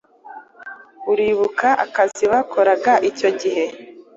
uribuka 1.11 1.67
akazi 1.85 2.23
bakoraga 2.31 2.93
icyo 3.09 3.29
gihe 3.39 3.65